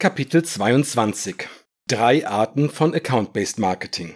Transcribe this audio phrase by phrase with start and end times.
[0.00, 1.46] Kapitel 22
[1.86, 4.14] Drei Arten von Account-Based Marketing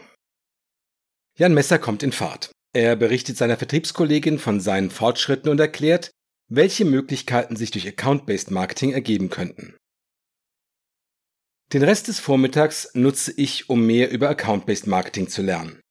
[1.36, 2.50] Jan Messer kommt in Fahrt.
[2.72, 6.10] Er berichtet seiner Vertriebskollegin von seinen Fortschritten und erklärt,
[6.50, 9.76] welche Möglichkeiten sich durch Account-Based Marketing ergeben könnten.
[11.74, 15.82] Den Rest des Vormittags nutze ich, um mehr über Account-Based Marketing zu lernen.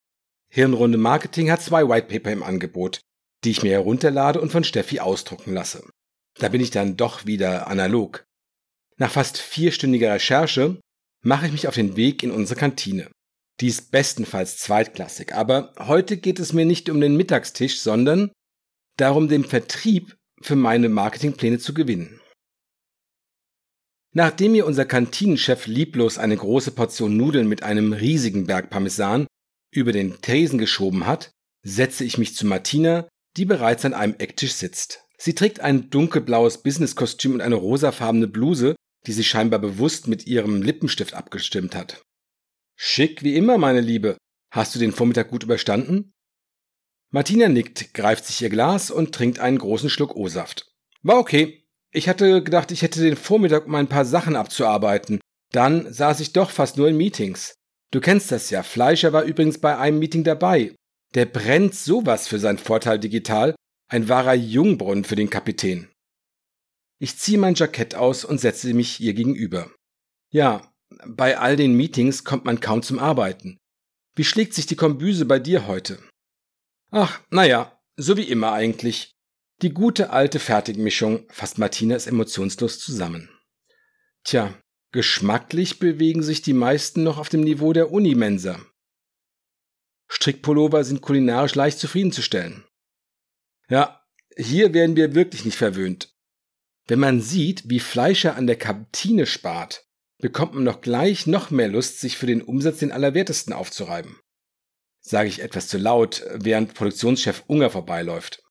[0.52, 3.00] Hirnrunde Marketing hat zwei Whitepaper im Angebot,
[3.44, 5.88] die ich mir herunterlade und von Steffi ausdrucken lasse.
[6.40, 8.26] Da bin ich dann doch wieder analog.
[8.98, 10.80] Nach fast vierstündiger Recherche
[11.24, 13.10] mache ich mich auf den Weg in unsere Kantine.
[13.60, 18.32] Die ist bestenfalls zweitklassig, aber heute geht es mir nicht um den Mittagstisch, sondern
[18.98, 22.20] darum, den Vertrieb für meine Marketingpläne zu gewinnen.
[24.16, 29.26] Nachdem mir unser Kantinenchef lieblos eine große Portion Nudeln mit einem riesigen Berg Parmesan
[29.74, 31.32] über den Tresen geschoben hat,
[31.64, 33.08] setze ich mich zu Martina,
[33.38, 35.04] die bereits an einem Ecktisch sitzt.
[35.18, 38.76] Sie trägt ein dunkelblaues Businesskostüm und eine rosafarbene Bluse,
[39.06, 42.02] die sie scheinbar bewusst mit ihrem Lippenstift abgestimmt hat.
[42.76, 44.18] Schick wie immer, meine Liebe.
[44.52, 46.14] Hast du den Vormittag gut überstanden?
[47.12, 50.72] Martina nickt, greift sich ihr Glas und trinkt einen großen Schluck O-Saft.
[51.04, 51.64] War okay.
[51.92, 55.20] Ich hatte gedacht, ich hätte den Vormittag, um ein paar Sachen abzuarbeiten.
[55.52, 57.54] Dann saß ich doch fast nur in Meetings.
[57.92, 58.64] Du kennst das ja.
[58.64, 60.76] Fleischer war übrigens bei einem Meeting dabei.
[61.14, 63.56] Der brennt sowas für seinen Vorteil digital.
[63.92, 65.93] Ein wahrer Jungbrunnen für den Kapitän.
[67.04, 69.70] Ich ziehe mein Jackett aus und setze mich ihr gegenüber.
[70.30, 70.74] Ja,
[71.06, 73.58] bei all den Meetings kommt man kaum zum Arbeiten.
[74.16, 76.02] Wie schlägt sich die Kombüse bei dir heute?
[76.92, 79.12] Ach, naja, so wie immer eigentlich.
[79.62, 83.30] Die gute alte Fertigmischung fasst Martina es emotionslos zusammen.
[84.24, 84.58] Tja,
[84.94, 88.66] geschmacklich bewegen sich die meisten noch auf dem Niveau der Unimensa.
[90.08, 92.64] Strickpullover sind kulinarisch leicht zufriedenzustellen.
[93.68, 94.02] Ja,
[94.38, 96.13] hier werden wir wirklich nicht verwöhnt.
[96.88, 99.86] Wenn man sieht, wie Fleischer an der Kantine spart,
[100.20, 104.20] bekommt man noch gleich noch mehr Lust, sich für den Umsatz den Allerwertesten aufzureiben.
[105.02, 108.42] Sage ich etwas zu laut, während Produktionschef Unger vorbeiläuft.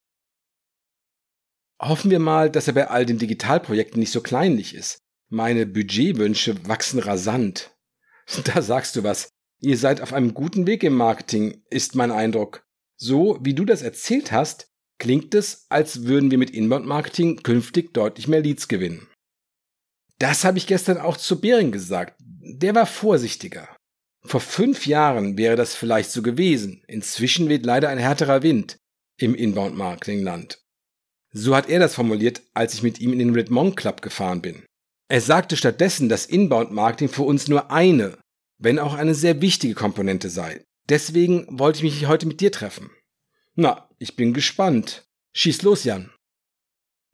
[1.81, 4.99] Hoffen wir mal, dass er bei all den Digitalprojekten nicht so kleinlich ist.
[5.29, 7.71] Meine Budgetwünsche wachsen rasant.
[8.45, 9.31] Da sagst du was.
[9.61, 12.65] Ihr seid auf einem guten Weg im Marketing, ist mein Eindruck.
[12.97, 14.72] So, wie du das erzählt hast,
[15.03, 19.09] klingt es, als würden wir mit Inbound-Marketing künftig deutlich mehr Leads gewinnen.
[20.21, 22.15] Das habe ich gestern auch zu Bering gesagt.
[22.21, 23.69] Der war vorsichtiger.
[24.25, 26.85] Vor fünf Jahren wäre das vielleicht so gewesen.
[26.87, 28.77] Inzwischen weht leider ein härterer Wind
[29.19, 30.63] im Inbound-Marketing-Land.
[31.33, 34.63] So hat er das formuliert, als ich mit ihm in den Redmond Club gefahren bin.
[35.09, 38.19] Er sagte stattdessen, dass Inbound-Marketing für uns nur eine,
[38.59, 40.63] wenn auch eine sehr wichtige Komponente sei.
[40.89, 42.93] Deswegen wollte ich mich heute mit dir treffen.
[43.55, 45.07] Na, ich bin gespannt.
[45.35, 46.11] Schieß los, Jan.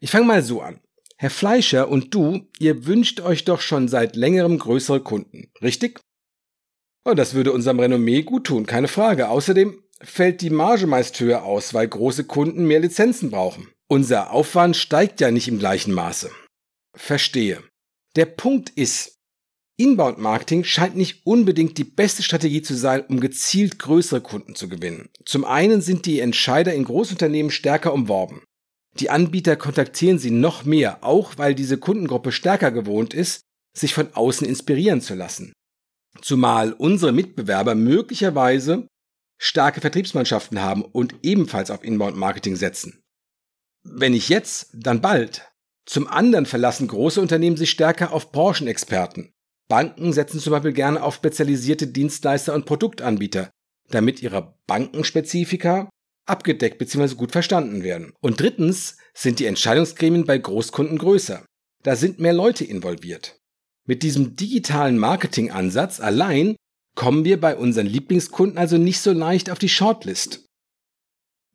[0.00, 0.80] Ich fange mal so an.
[1.16, 6.00] Herr Fleischer und du, ihr wünscht euch doch schon seit längerem größere Kunden, richtig?
[7.04, 9.28] Oh, das würde unserem Renommee gut tun, keine Frage.
[9.28, 13.68] Außerdem fällt die Marge meist höher aus, weil große Kunden mehr Lizenzen brauchen.
[13.88, 16.30] Unser Aufwand steigt ja nicht im gleichen Maße.
[16.94, 17.64] Verstehe.
[18.14, 19.17] Der Punkt ist,
[19.80, 24.68] Inbound Marketing scheint nicht unbedingt die beste Strategie zu sein, um gezielt größere Kunden zu
[24.68, 25.08] gewinnen.
[25.24, 28.42] Zum einen sind die Entscheider in Großunternehmen stärker umworben.
[28.98, 33.42] Die Anbieter kontaktieren sie noch mehr, auch weil diese Kundengruppe stärker gewohnt ist,
[33.76, 35.52] sich von außen inspirieren zu lassen.
[36.22, 38.88] Zumal unsere Mitbewerber möglicherweise
[39.40, 43.00] starke Vertriebsmannschaften haben und ebenfalls auf Inbound Marketing setzen.
[43.84, 45.48] Wenn nicht jetzt, dann bald.
[45.86, 49.30] Zum anderen verlassen große Unternehmen sich stärker auf Branchenexperten.
[49.68, 53.50] Banken setzen zum Beispiel gerne auf spezialisierte Dienstleister und Produktanbieter,
[53.90, 55.90] damit ihre Bankenspezifika
[56.26, 57.14] abgedeckt bzw.
[57.14, 58.12] gut verstanden werden.
[58.20, 61.44] Und drittens sind die Entscheidungsgremien bei Großkunden größer.
[61.82, 63.38] Da sind mehr Leute involviert.
[63.86, 66.56] Mit diesem digitalen Marketingansatz allein
[66.94, 70.44] kommen wir bei unseren Lieblingskunden also nicht so leicht auf die Shortlist.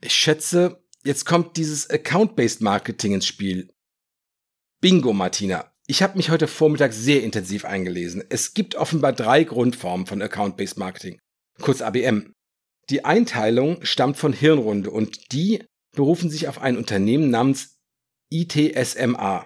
[0.01, 3.69] Ich schätze, jetzt kommt dieses Account-Based Marketing ins Spiel.
[4.81, 5.72] Bingo, Martina.
[5.85, 8.23] Ich habe mich heute Vormittag sehr intensiv eingelesen.
[8.29, 11.19] Es gibt offenbar drei Grundformen von Account-Based Marketing,
[11.61, 12.31] kurz ABM.
[12.89, 15.63] Die Einteilung stammt von Hirnrunde und die
[15.93, 17.75] berufen sich auf ein Unternehmen namens
[18.31, 19.45] ITSMA.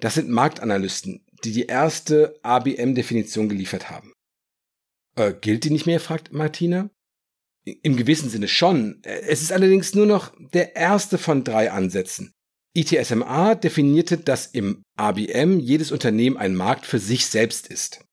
[0.00, 4.12] Das sind Marktanalysten, die die erste ABM-Definition geliefert haben.
[5.16, 6.90] Äh, gilt die nicht mehr, fragt Martina.
[7.64, 9.00] Im gewissen Sinne schon.
[9.04, 12.32] Es ist allerdings nur noch der erste von drei Ansätzen.
[12.74, 18.04] ITSMA definierte, dass im ABM jedes Unternehmen ein Markt für sich selbst ist.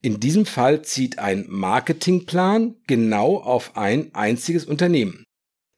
[0.00, 5.24] In diesem Fall zieht ein Marketingplan genau auf ein einziges Unternehmen.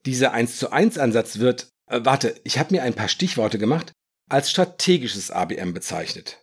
[0.06, 3.92] Dieser 1 zu 1 Ansatz wird, äh, warte, ich habe mir ein paar Stichworte gemacht,
[4.28, 6.42] als strategisches ABM bezeichnet.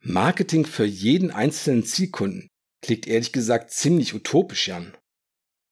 [0.00, 2.48] Marketing für jeden einzelnen Zielkunden
[2.82, 4.96] klingt ehrlich gesagt ziemlich utopisch, Jan.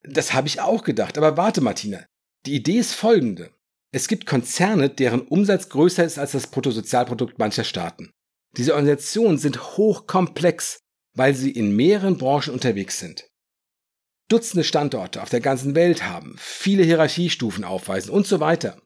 [0.03, 2.05] Das habe ich auch gedacht, aber warte, Martina.
[2.47, 3.51] Die Idee ist folgende.
[3.93, 8.11] Es gibt Konzerne, deren Umsatz größer ist als das Bruttosozialprodukt mancher Staaten.
[8.57, 10.81] Diese Organisationen sind hochkomplex,
[11.15, 13.29] weil sie in mehreren Branchen unterwegs sind.
[14.29, 18.81] Dutzende Standorte auf der ganzen Welt haben, viele Hierarchiestufen aufweisen und so weiter.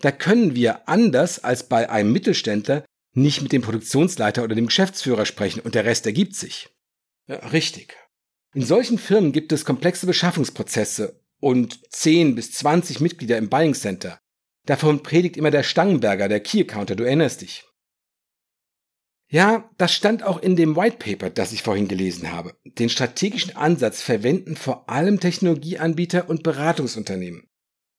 [0.00, 5.24] Da können wir anders als bei einem Mittelständler nicht mit dem Produktionsleiter oder dem Geschäftsführer
[5.24, 6.68] sprechen und der Rest ergibt sich.
[7.26, 7.96] Ja, richtig.
[8.54, 14.18] In solchen Firmen gibt es komplexe Beschaffungsprozesse und 10 bis 20 Mitglieder im Buying Center.
[14.66, 17.64] Davon predigt immer der Stangenberger, der Key Accounter, du erinnerst dich.
[19.28, 22.54] Ja, das stand auch in dem White Paper, das ich vorhin gelesen habe.
[22.64, 27.48] Den strategischen Ansatz verwenden vor allem Technologieanbieter und Beratungsunternehmen.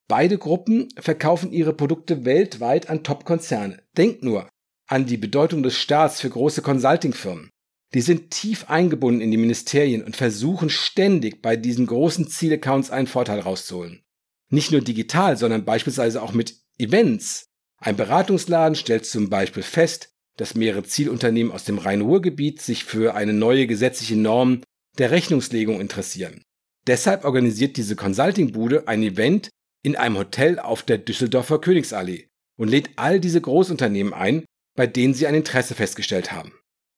[0.08, 3.82] Beide Gruppen verkaufen ihre Produkte weltweit an Top-Konzerne.
[3.98, 4.48] Denk nur
[4.88, 7.50] an die Bedeutung des Staats für große Consulting-Firmen.
[7.94, 13.08] Die sind tief eingebunden in die Ministerien und versuchen ständig bei diesen großen Zielaccounts einen
[13.08, 14.05] Vorteil rauszuholen.
[14.50, 17.46] Nicht nur digital, sondern beispielsweise auch mit Events.
[17.78, 23.34] Ein Beratungsladen stellt zum Beispiel fest, dass mehrere Zielunternehmen aus dem Rhein-Ruhr-Gebiet sich für eine
[23.34, 24.62] neue gesetzliche Norm
[24.98, 26.44] der Rechnungslegung interessieren.
[26.88, 29.50] Deshalb organisiert diese Consulting-Bude ein Event
[29.82, 32.28] in einem Hotel auf der Düsseldorfer Königsallee
[32.58, 34.46] und lädt all diese Großunternehmen ein,
[34.76, 36.54] bei denen sie ein Interesse festgestellt haben.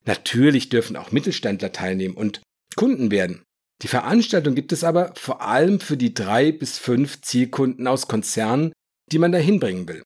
[0.06, 2.42] Natürlich dürfen auch Mittelständler teilnehmen und
[2.76, 3.44] Kunden werden.
[3.84, 8.74] Die Veranstaltung gibt es aber vor allem für die drei bis fünf Zielkunden aus Konzernen,
[9.12, 10.04] die man dahin bringen will.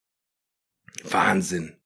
[1.03, 1.77] Wahnsinn.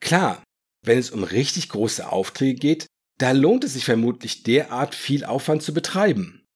[0.00, 0.42] Klar,
[0.82, 2.86] wenn es um richtig große Aufträge geht,
[3.18, 6.46] da lohnt es sich vermutlich derart viel Aufwand zu betreiben.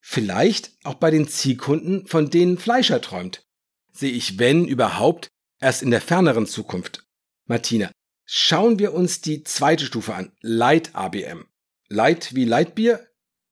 [0.00, 3.44] Vielleicht auch bei den Zielkunden, von denen Fleischer träumt.
[3.92, 5.28] Sehe ich, wenn überhaupt,
[5.60, 7.04] erst in der ferneren Zukunft.
[7.46, 7.90] Martina,
[8.24, 10.32] schauen wir uns die zweite Stufe an.
[10.42, 11.46] Light ABM.
[11.88, 13.05] Light wie Lightbier?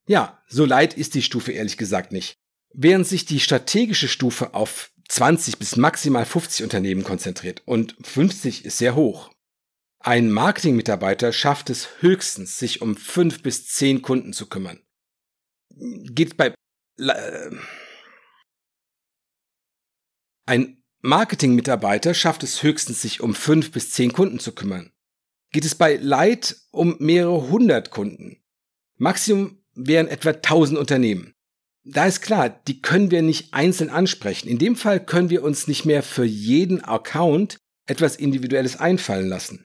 [0.07, 2.37] Ja, so light ist die Stufe ehrlich gesagt nicht.
[2.73, 8.77] Während sich die strategische Stufe auf 20 bis maximal 50 Unternehmen konzentriert und 50 ist
[8.77, 9.31] sehr hoch.
[9.99, 14.79] Ein Marketingmitarbeiter schafft es höchstens, sich um fünf bis zehn Kunden zu kümmern.
[15.69, 16.53] Geht bei
[16.99, 17.51] äh,
[20.45, 24.91] ein Marketingmitarbeiter schafft es höchstens, sich um fünf bis zehn Kunden zu kümmern.
[25.51, 28.43] Geht es bei Light um mehrere hundert Kunden.
[28.97, 31.33] Maximum wären etwa tausend Unternehmen.
[31.83, 34.47] Da ist klar, die können wir nicht einzeln ansprechen.
[34.47, 37.57] In dem Fall können wir uns nicht mehr für jeden Account
[37.87, 39.63] etwas Individuelles einfallen lassen.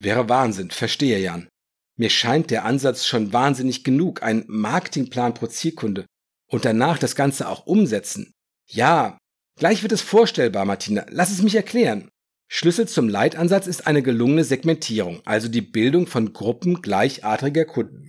[0.00, 1.48] Wäre Wahnsinn, verstehe Jan.
[1.96, 6.06] Mir scheint der Ansatz schon wahnsinnig genug, ein Marketingplan pro Zielkunde
[6.48, 8.32] und danach das Ganze auch umsetzen.
[8.68, 9.18] Ja,
[9.58, 11.06] gleich wird es vorstellbar, Martina.
[11.08, 12.08] Lass es mich erklären.
[12.50, 18.07] Schlüssel zum Leitansatz ist eine gelungene Segmentierung, also die Bildung von Gruppen gleichartiger Kunden.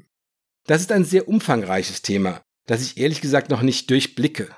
[0.70, 4.56] Das ist ein sehr umfangreiches Thema, das ich ehrlich gesagt noch nicht durchblicke.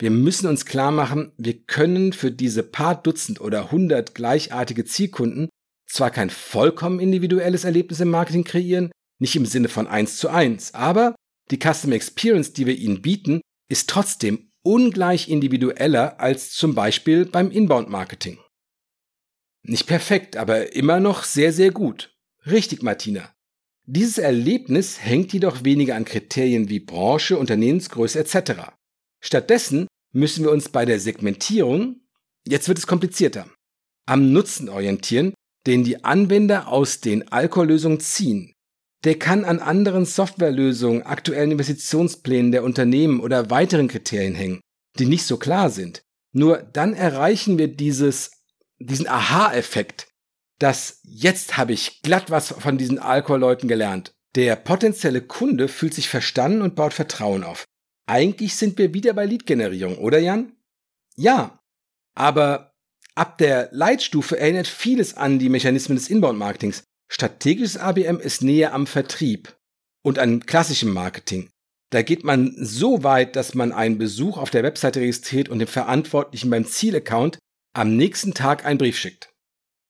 [0.00, 5.48] Wir müssen uns klar machen, wir können für diese paar Dutzend oder hundert gleichartige Zielkunden
[5.88, 8.90] zwar kein vollkommen individuelles Erlebnis im Marketing kreieren,
[9.20, 11.14] nicht im Sinne von eins zu eins, aber
[11.52, 17.52] die Customer Experience, die wir ihnen bieten, ist trotzdem ungleich individueller als zum Beispiel beim
[17.52, 18.40] Inbound-Marketing.
[19.62, 22.16] Nicht perfekt, aber immer noch sehr, sehr gut.
[22.46, 23.32] Richtig, Martina.
[23.86, 28.72] Dieses Erlebnis hängt jedoch weniger an Kriterien wie Branche, Unternehmensgröße etc.
[29.20, 32.00] Stattdessen müssen wir uns bei der Segmentierung,
[32.46, 33.46] jetzt wird es komplizierter,
[34.06, 35.34] am Nutzen orientieren,
[35.66, 38.52] den die Anwender aus den Alkohollösungen ziehen.
[39.04, 44.60] Der kann an anderen Softwarelösungen, aktuellen Investitionsplänen der Unternehmen oder weiteren Kriterien hängen,
[44.98, 46.02] die nicht so klar sind.
[46.32, 48.30] Nur dann erreichen wir dieses,
[48.78, 50.08] diesen Aha-Effekt,
[50.60, 54.12] dass jetzt habe ich glatt was von diesen Alkoholleuten gelernt.
[54.36, 57.64] Der potenzielle Kunde fühlt sich verstanden und baut Vertrauen auf.
[58.06, 60.52] Eigentlich sind wir wieder bei Lead-Generierung, oder Jan?
[61.16, 61.60] Ja,
[62.14, 62.70] aber
[63.20, 66.84] Ab der Leitstufe erinnert vieles an die Mechanismen des Inbound-Marketings.
[67.08, 69.56] Strategisches ABM ist näher am Vertrieb
[70.02, 71.50] und an klassischem Marketing.
[71.90, 75.66] Da geht man so weit, dass man einen Besuch auf der Webseite registriert und dem
[75.66, 77.38] Verantwortlichen beim Zielaccount
[77.74, 79.29] am nächsten Tag einen Brief schickt.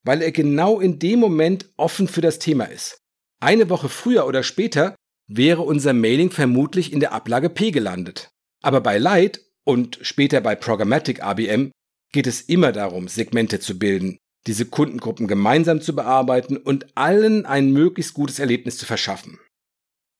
[0.04, 2.98] Weil er genau in dem Moment offen für das Thema ist.
[3.40, 8.30] Eine Woche früher oder später wäre unser Mailing vermutlich in der Ablage P gelandet.
[8.62, 11.70] Aber bei Light und später bei Programmatic ABM
[12.12, 17.72] geht es immer darum, Segmente zu bilden, diese Kundengruppen gemeinsam zu bearbeiten und allen ein
[17.72, 19.38] möglichst gutes Erlebnis zu verschaffen.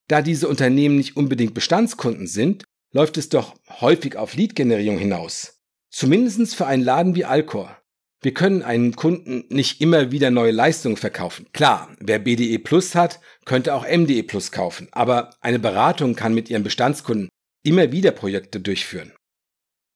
[0.08, 5.60] Da diese Unternehmen nicht unbedingt Bestandskunden sind, läuft es doch häufig auf Lead-Generierung hinaus.
[5.90, 7.79] Zumindest für einen Laden wie Alcor.
[8.22, 11.46] Wir können einen Kunden nicht immer wieder neue Leistungen verkaufen.
[11.52, 16.50] Klar, wer BDE Plus hat, könnte auch MDE Plus kaufen, aber eine Beratung kann mit
[16.50, 17.30] ihren Bestandskunden
[17.62, 19.12] immer wieder Projekte durchführen.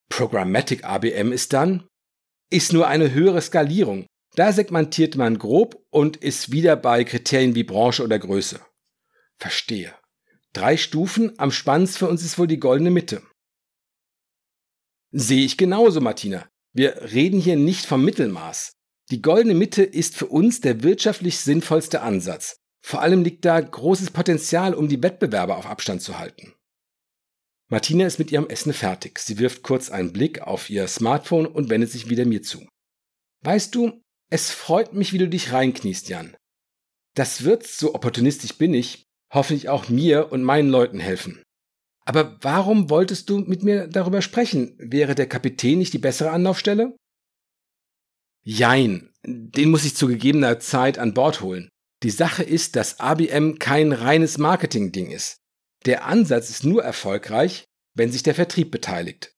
[0.08, 1.86] Programmatic ABM ist dann,
[2.50, 4.06] ist nur eine höhere Skalierung.
[4.36, 8.60] Da segmentiert man grob und ist wieder bei Kriterien wie Branche oder Größe.
[9.38, 9.94] Verstehe.
[10.52, 13.22] Drei Stufen, am spannendsten für uns ist wohl die goldene Mitte.
[15.10, 16.48] Sehe ich genauso, Martina.
[16.74, 18.72] Wir reden hier nicht vom Mittelmaß.
[19.10, 22.56] Die goldene Mitte ist für uns der wirtschaftlich sinnvollste Ansatz.
[22.84, 26.52] Vor allem liegt da großes Potenzial, um die Wettbewerber auf Abstand zu halten.
[27.70, 29.20] Martina ist mit ihrem Essen fertig.
[29.20, 32.66] Sie wirft kurz einen Blick auf ihr Smartphone und wendet sich wieder mir zu.
[33.44, 36.36] Weißt du, es freut mich, wie du dich reinkniest, Jan.
[37.14, 41.43] Das wird, so opportunistisch bin ich, hoffentlich auch mir und meinen Leuten helfen.
[42.04, 44.74] Aber warum wolltest du mit mir darüber sprechen?
[44.78, 46.96] Wäre der Kapitän nicht die bessere Anlaufstelle?
[48.44, 51.70] Jein, den muss ich zu gegebener Zeit an Bord holen.
[52.02, 55.38] Die Sache ist, dass ABM kein reines Marketing-Ding ist.
[55.86, 59.32] Der Ansatz ist nur erfolgreich, wenn sich der Vertrieb beteiligt.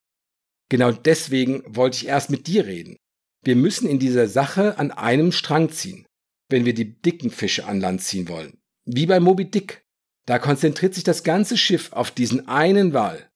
[0.69, 2.97] Genau deswegen wollte ich erst mit dir reden.
[3.45, 6.05] Wir müssen in dieser Sache an einem Strang ziehen,
[6.49, 8.59] wenn wir die dicken Fische an Land ziehen wollen.
[8.85, 9.85] Wie bei Moby Dick.
[10.26, 13.30] Da konzentriert sich das ganze Schiff auf diesen einen Wal.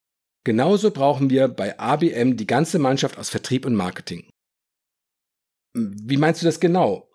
[0.45, 4.29] Genauso brauchen wir bei ABM die ganze Mannschaft aus Vertrieb und Marketing.
[5.73, 7.09] Wie meinst du das genau?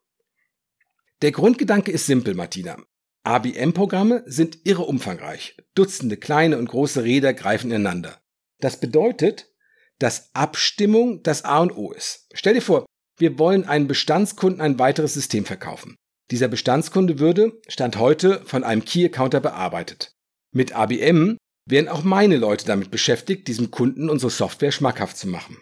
[1.22, 2.78] Der Grundgedanke ist simpel, Martina.
[3.24, 5.58] ABM-Programme sind irre umfangreich.
[5.74, 8.22] Dutzende kleine und große Räder greifen ineinander.
[8.60, 9.52] Das bedeutet,
[10.00, 12.28] dass Abstimmung das A und O ist.
[12.34, 12.86] Stell dir vor,
[13.18, 15.96] wir wollen einem Bestandskunden ein weiteres System verkaufen.
[16.32, 20.12] Dieser Bestandskunde würde, Stand heute, von einem Key-Accounter bearbeitet.
[20.54, 25.58] Mit ABM wären auch meine Leute damit beschäftigt, diesem Kunden unsere Software schmackhaft zu machen.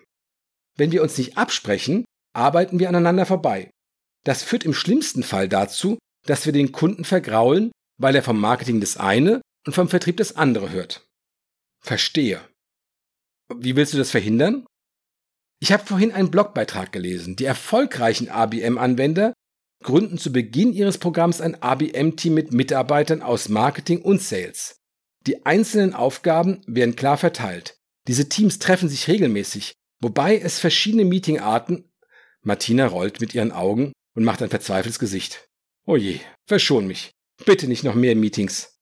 [0.77, 3.69] Wenn wir uns nicht absprechen, arbeiten wir aneinander vorbei.
[4.23, 8.79] Das führt im schlimmsten Fall dazu, dass wir den Kunden vergraulen, weil er vom Marketing
[8.79, 11.05] das eine und vom Vertrieb das andere hört.
[11.81, 12.41] Verstehe.
[13.53, 14.65] Wie willst du das verhindern?
[15.59, 17.35] Ich habe vorhin einen Blogbeitrag gelesen.
[17.35, 19.33] Die erfolgreichen ABM-Anwender
[19.83, 24.79] gründen zu Beginn ihres Programms ein ABM-Team mit Mitarbeitern aus Marketing und Sales.
[25.27, 27.77] Die einzelnen Aufgaben werden klar verteilt.
[28.07, 31.91] Diese Teams treffen sich regelmäßig, wobei es verschiedene Meetingarten.
[32.41, 35.47] Martina rollt mit ihren Augen und macht ein verzweifeltes Gesicht.
[35.85, 37.11] Oje, oh verschon mich.
[37.45, 38.77] Bitte nicht noch mehr Meetings.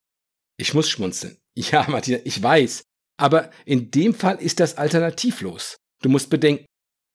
[0.58, 1.38] Ich muss schmunzeln.
[1.54, 2.84] Ja, Martina, ich weiß.
[3.18, 5.76] Aber in dem Fall ist das alternativlos.
[6.02, 6.66] Du musst bedenken,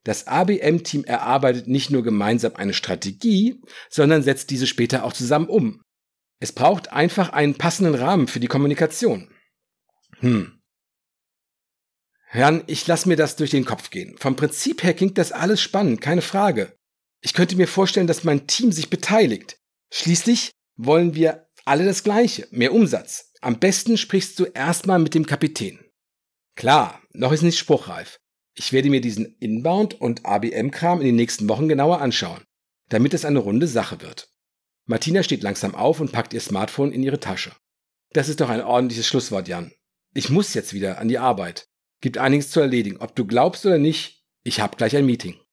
[0.06, 3.60] das ABM-Team erarbeitet nicht nur gemeinsam eine Strategie,
[3.90, 5.82] sondern setzt diese später auch zusammen um.
[6.38, 9.28] Es braucht einfach einen passenden Rahmen für die Kommunikation.
[10.20, 10.60] Hm.
[12.26, 14.16] Herrn, ich lasse mir das durch den Kopf gehen.
[14.18, 16.76] Vom Prinzip her klingt das alles spannend, keine Frage.
[17.20, 19.58] Ich könnte mir vorstellen, dass mein Team sich beteiligt.
[19.90, 23.32] Schließlich wollen wir alle das Gleiche, mehr Umsatz.
[23.40, 25.80] Am besten sprichst du erstmal mit dem Kapitän.
[26.54, 28.20] Klar, noch ist nicht spruchreif.
[28.58, 32.42] Ich werde mir diesen Inbound- und ABM-Kram in den nächsten Wochen genauer anschauen,
[32.88, 34.30] damit es eine runde Sache wird.
[34.86, 37.52] Martina steht langsam auf und packt ihr Smartphone in ihre Tasche.
[38.12, 39.72] Das ist doch ein ordentliches Schlusswort, Jan.
[40.14, 41.68] Ich muss jetzt wieder an die Arbeit.
[42.00, 42.96] Gibt einiges zu erledigen.
[42.98, 45.36] Ob du glaubst oder nicht, ich hab gleich ein Meeting.